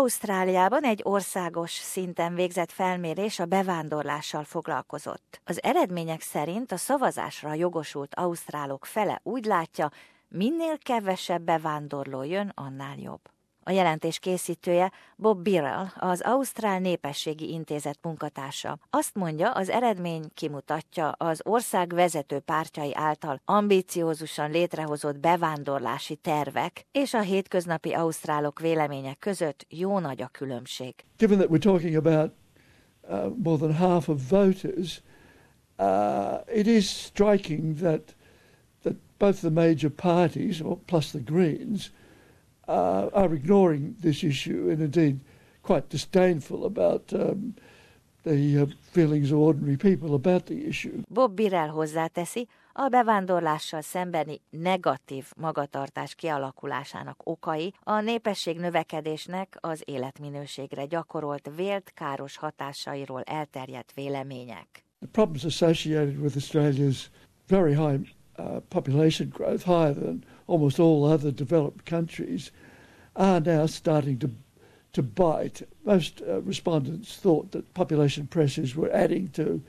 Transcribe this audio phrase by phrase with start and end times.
[0.00, 5.40] Ausztráliában egy országos szinten végzett felmérés a bevándorlással foglalkozott.
[5.44, 9.90] Az eredmények szerint a szavazásra jogosult ausztrálok fele úgy látja,
[10.28, 13.20] minél kevesebb bevándorló jön, annál jobb.
[13.62, 18.78] A jelentés készítője Bob Birrell, az Ausztrál Népességi Intézet munkatársa.
[18.90, 27.14] Azt mondja, az eredmény kimutatja az ország vezető pártjai által ambíciózusan létrehozott bevándorlási tervek és
[27.14, 30.94] a hétköznapi ausztrálok vélemények között jó nagy a különbség.
[31.16, 32.32] Given that we're talking about
[33.02, 35.02] uh, more than half of voters,
[35.78, 38.14] uh, it is striking that
[38.82, 41.92] that both the major parties, plus the Greens,
[42.70, 45.16] uh, are ignoring this issue and indeed
[45.62, 47.54] quite disdainful about um,
[48.22, 51.02] the uh, feelings of ordinary people about the issue.
[51.08, 60.84] Bob Birrell hozzáteszi, a bevándorlással szembeni negatív magatartás kialakulásának okai a népesség növekedésnek az életminőségre
[60.84, 64.84] gyakorolt vélt káros hatásairól elterjedt vélemények.
[64.98, 67.10] The problems associated with Australia's
[67.48, 68.00] very high
[68.38, 72.50] uh, population growth, higher than almost all other developed countries,
[73.14, 74.28] are now starting to
[74.92, 75.62] to bite.
[75.84, 79.60] Most uh, respondents thought that population pressures were adding to,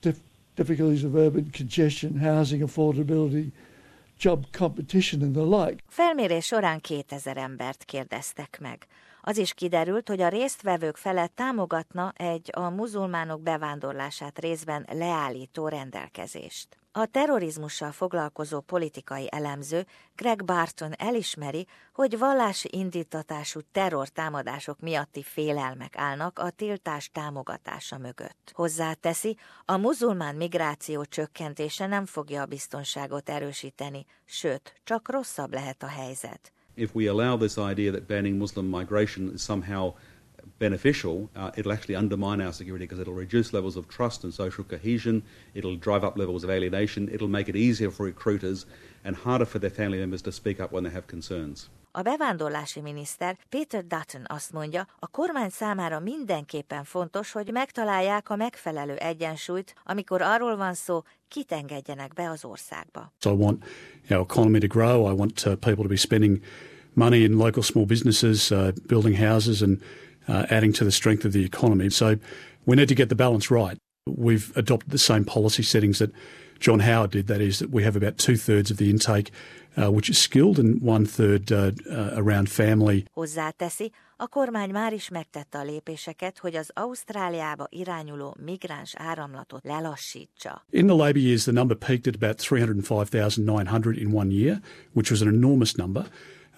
[0.00, 0.12] to
[0.56, 3.50] difficulties of urban congestion, housing affordability,
[4.18, 5.82] job competition and the like.
[5.88, 8.86] Felmérés során 2000 embert kérdeztek meg.
[9.22, 16.76] Az is kiderült, hogy a résztvevők felett támogatna egy a muzulmánok bevándorlását részben leállító rendelkezést.
[16.92, 19.86] A terrorizmussal foglalkozó politikai elemző
[20.16, 28.52] Greg Barton elismeri, hogy vallási indítatású terrortámadások miatti félelmek állnak a tiltás támogatása mögött.
[28.54, 35.88] Hozzáteszi, a muzulmán migráció csökkentése nem fogja a biztonságot erősíteni, sőt, csak rosszabb lehet a
[35.88, 36.52] helyzet.
[36.74, 39.92] If we allow this idea that banning Muslim migration is somehow
[40.58, 44.64] beneficial, uh, it'll actually undermine our security because it'll reduce levels of trust and social
[44.64, 45.22] cohesion,
[45.54, 48.66] it'll drive up levels of alienation, it'll make it easier for recruiters
[49.04, 51.70] and harder for their family members to speak up when they have concerns.
[51.92, 58.36] A bevándorlási miniszter Peter Dutton azt mondja, a kormány számára mindenképpen fontos, hogy megtalálják a
[58.36, 63.12] megfelelő egyensúlyt, amikor arról van szó, kit engedjenek be az országba.
[63.20, 63.64] So I want
[64.10, 66.40] our economy to grow, I want uh, people to be spending
[66.92, 69.82] money in local small businesses, uh, building houses and
[70.28, 71.90] uh, adding to the strength of the economy.
[71.90, 72.18] So
[72.66, 73.78] we need to get the balance right.
[74.06, 76.12] We've adopted the same policy settings that
[76.60, 77.26] John Howard did.
[77.26, 79.30] That is, that we have about two thirds of the intake,
[79.76, 83.04] uh, which is skilled, and one third uh, uh, around family.
[83.14, 90.64] Hozzáteszi, a kormány már is megtette a lépéseket, hogy az Ausztráliába irányuló migráns áramlatot lelassítsa.
[90.70, 94.60] In the Labor years, the number peaked at about 305,900 in one year,
[94.92, 96.06] which was an enormous number.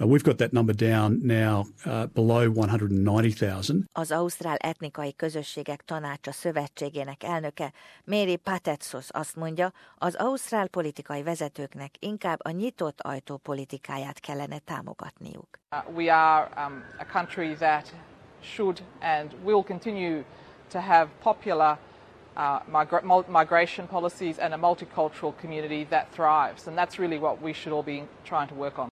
[0.01, 3.85] Uh, we've got that number down now uh, below 190,000.
[3.93, 7.73] Az Ausztrál Etnikai Közösségek Tanácsa Szövetségének elnöke
[8.05, 15.49] Mary Patetsos azt mondja, az ausztrál politikai vezetőknek inkább a nyitott ajtó politikáját kellene támogatniuk.
[15.71, 17.95] Uh, we are um, a country that
[18.43, 20.25] should and will continue
[20.71, 21.79] to have popular
[22.37, 26.67] uh, migra migration policies and a multicultural community that thrives.
[26.67, 28.89] And that's really what we should all be trying to work on.